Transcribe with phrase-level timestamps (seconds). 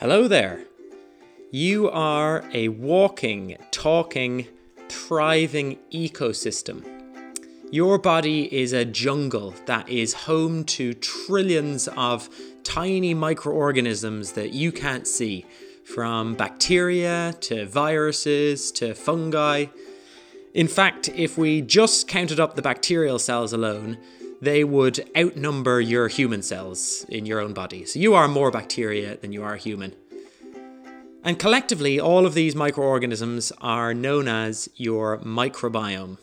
[0.00, 0.64] Hello there.
[1.50, 4.46] You are a walking, talking,
[4.88, 6.82] thriving ecosystem.
[7.70, 12.30] Your body is a jungle that is home to trillions of
[12.64, 15.44] tiny microorganisms that you can't see,
[15.84, 19.66] from bacteria to viruses to fungi.
[20.54, 23.98] In fact, if we just counted up the bacterial cells alone,
[24.40, 27.84] they would outnumber your human cells in your own body.
[27.84, 29.94] So you are more bacteria than you are human.
[31.22, 36.16] And collectively, all of these microorganisms are known as your microbiome.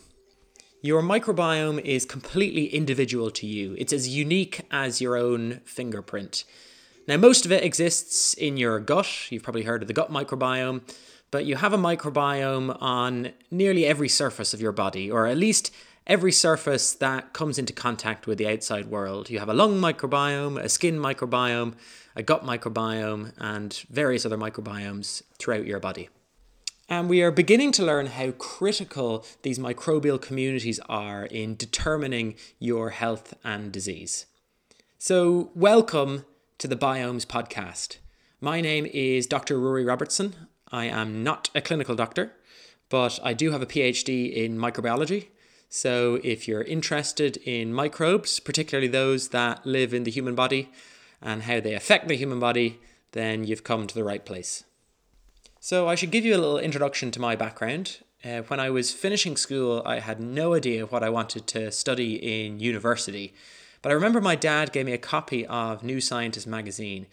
[0.82, 3.76] Your microbiome is completely individual to you.
[3.78, 6.44] It's as unique as your own fingerprint.
[7.06, 9.30] Now, most of it exists in your gut.
[9.30, 10.82] You've probably heard of the gut microbiome,
[11.30, 15.72] but you have a microbiome on nearly every surface of your body, or at least
[16.06, 19.28] every surface that comes into contact with the outside world.
[19.28, 21.74] You have a lung microbiome, a skin microbiome,
[22.16, 26.08] a gut microbiome, and various other microbiomes throughout your body.
[26.88, 32.90] And we are beginning to learn how critical these microbial communities are in determining your
[32.90, 34.24] health and disease.
[34.96, 36.24] So, welcome
[36.56, 37.98] to the Biomes Podcast.
[38.40, 39.60] My name is Dr.
[39.60, 40.34] Rory Robertson.
[40.70, 42.32] I am not a clinical doctor,
[42.88, 45.28] but I do have a PhD in microbiology
[45.70, 50.70] so, if you're interested in microbes, particularly those that live in the human body
[51.20, 52.80] and how they affect the human body,
[53.12, 54.64] then you've come to the right place.
[55.60, 57.98] So, I should give you a little introduction to my background.
[58.24, 62.14] Uh, when I was finishing school, I had no idea what I wanted to study
[62.14, 63.34] in university.
[63.82, 67.06] But I remember my dad gave me a copy of New Scientist magazine,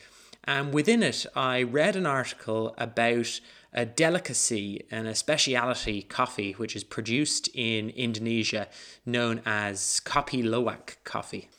[0.45, 3.39] and within it, I read an article about
[3.73, 8.67] a delicacy and a speciality coffee which is produced in Indonesia
[9.05, 11.49] known as Kopi Luwak coffee,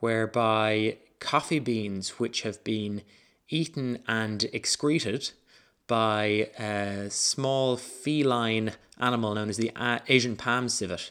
[0.00, 3.02] whereby coffee beans which have been
[3.48, 5.30] eaten and excreted
[5.86, 9.72] by a small feline animal known as the
[10.08, 11.10] Asian palm civet.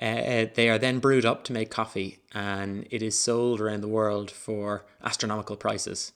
[0.00, 3.88] Uh, they are then brewed up to make coffee and it is sold around the
[3.88, 6.12] world for astronomical prices.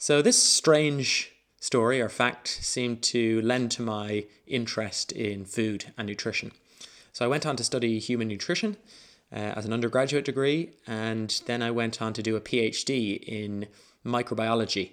[0.00, 6.06] So, this strange story or fact seemed to lend to my interest in food and
[6.06, 6.52] nutrition.
[7.12, 8.76] So I went on to study human nutrition
[9.32, 13.66] uh, as an undergraduate degree, and then I went on to do a PhD in
[14.06, 14.92] microbiology.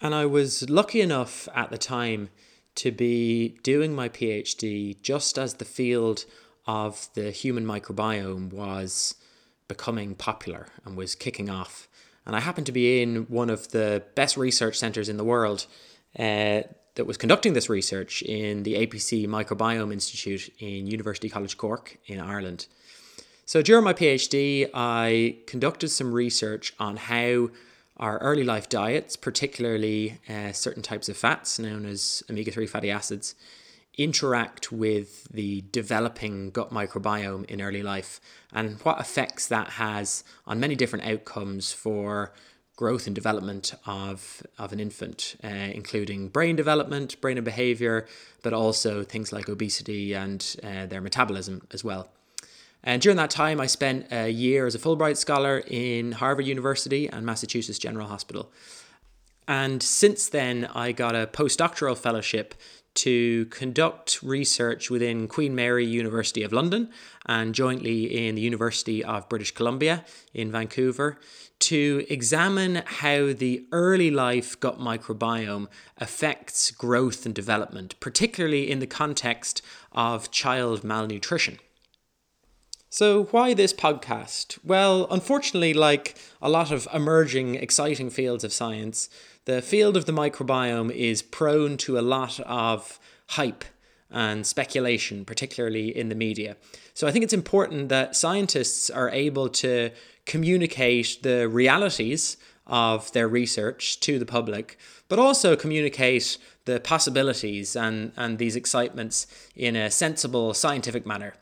[0.00, 2.30] And I was lucky enough at the time
[2.74, 6.24] to be doing my PhD just as the field
[6.66, 9.14] of the human microbiome was
[9.68, 11.88] becoming popular and was kicking off.
[12.26, 15.66] And I happened to be in one of the best research centres in the world
[16.18, 16.62] uh,
[16.94, 22.20] that was conducting this research in the APC Microbiome Institute in University College Cork in
[22.20, 22.66] Ireland.
[23.46, 27.50] So during my PhD, I conducted some research on how
[27.98, 32.90] our early life diets, particularly uh, certain types of fats known as omega 3 fatty
[32.90, 33.34] acids,
[33.96, 38.20] interact with the developing gut microbiome in early life
[38.52, 42.32] and what effects that has on many different outcomes for
[42.76, 48.06] growth and development of, of an infant, uh, including brain development, brain and behavior,
[48.42, 52.08] but also things like obesity and uh, their metabolism as well.
[52.82, 57.08] And during that time, I spent a year as a Fulbright scholar in Harvard University
[57.08, 58.52] and Massachusetts General Hospital.
[59.46, 62.54] And since then, I got a postdoctoral fellowship
[62.94, 66.90] to conduct research within Queen Mary University of London
[67.26, 71.18] and jointly in the University of British Columbia in Vancouver
[71.60, 75.66] to examine how the early life gut microbiome
[75.98, 79.62] affects growth and development, particularly in the context
[79.92, 81.58] of child malnutrition.
[82.94, 84.56] So, why this podcast?
[84.62, 89.10] Well, unfortunately, like a lot of emerging, exciting fields of science,
[89.46, 93.00] the field of the microbiome is prone to a lot of
[93.30, 93.64] hype
[94.12, 96.56] and speculation, particularly in the media.
[96.94, 99.90] So I think it's important that scientists are able to
[100.24, 104.78] communicate the realities of their research to the public,
[105.08, 109.26] but also communicate the possibilities and, and these excitements
[109.56, 111.34] in a sensible scientific manner.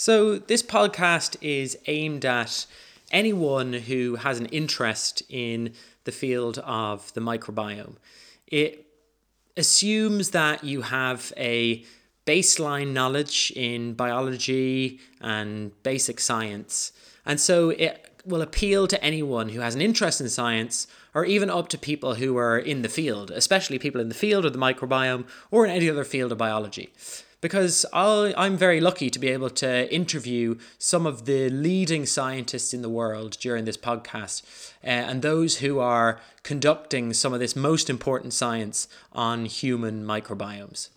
[0.00, 2.66] So, this podcast is aimed at
[3.10, 5.72] anyone who has an interest in
[6.04, 7.96] the field of the microbiome.
[8.46, 8.86] It
[9.56, 11.84] assumes that you have a
[12.24, 16.92] baseline knowledge in biology and basic science.
[17.26, 21.50] And so it will appeal to anyone who has an interest in science or even
[21.50, 24.60] up to people who are in the field, especially people in the field of the
[24.60, 26.92] microbiome or in any other field of biology.
[27.40, 32.74] Because i am very lucky to be able to interview some of the leading scientists
[32.74, 34.42] in the world during this podcast
[34.84, 40.88] uh, and those who are conducting some of this most important science on human microbiomes.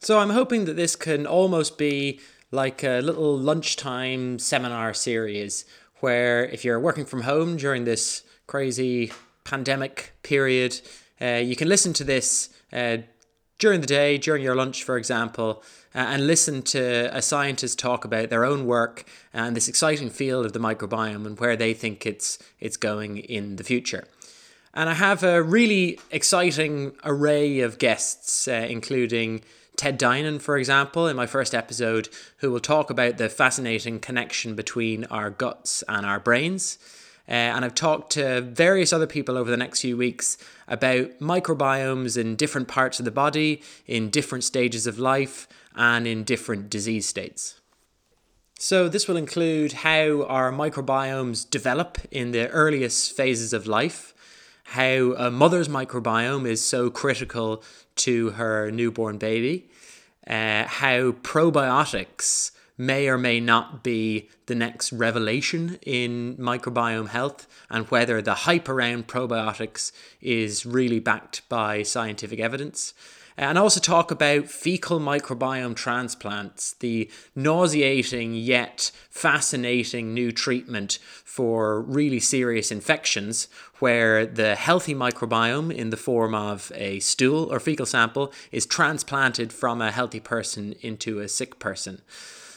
[0.00, 2.18] So I'm hoping that this can almost be
[2.50, 5.64] like a little lunchtime seminar series
[6.00, 9.12] where if you're working from home during this crazy
[9.44, 10.80] pandemic period,
[11.20, 12.98] uh, you can listen to this uh,
[13.62, 15.62] during the day, during your lunch, for example,
[15.94, 20.44] uh, and listen to a scientist talk about their own work and this exciting field
[20.44, 24.08] of the microbiome and where they think it's it's going in the future.
[24.74, 29.42] And I have a really exciting array of guests, uh, including
[29.76, 32.08] Ted Dinan, for example, in my first episode,
[32.38, 36.78] who will talk about the fascinating connection between our guts and our brains.
[37.28, 40.36] Uh, and I've talked to various other people over the next few weeks
[40.66, 46.24] about microbiomes in different parts of the body, in different stages of life, and in
[46.24, 47.60] different disease states.
[48.58, 54.14] So, this will include how our microbiomes develop in the earliest phases of life,
[54.64, 57.62] how a mother's microbiome is so critical
[57.96, 59.68] to her newborn baby,
[60.26, 67.86] uh, how probiotics may or may not be the next revelation in microbiome health, and
[67.86, 72.94] whether the hype around probiotics is really backed by scientific evidence
[73.36, 81.80] and I also talk about fecal microbiome transplants, the nauseating yet fascinating new treatment for
[81.80, 83.48] really serious infections,
[83.78, 89.52] where the healthy microbiome in the form of a stool or fecal sample is transplanted
[89.52, 92.02] from a healthy person into a sick person.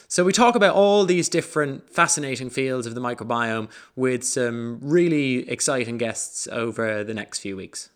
[0.08, 5.48] So, we talk about all these different fascinating fields of the microbiome with some really
[5.48, 7.90] exciting guests over the next few weeks.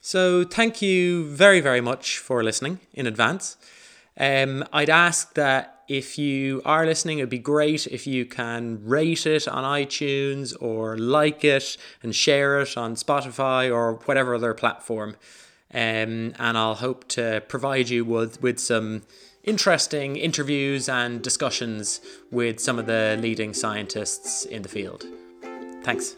[0.00, 3.58] So, thank you very, very much for listening in advance.
[4.16, 9.26] Um, I'd ask that if you are listening, it'd be great if you can rate
[9.26, 15.16] it on iTunes or like it and share it on Spotify or whatever other platform.
[15.72, 19.02] Um, and I'll hope to provide you with, with some
[19.48, 22.00] interesting interviews and discussions
[22.30, 25.06] with some of the leading scientists in the field.
[25.82, 26.16] Thanks.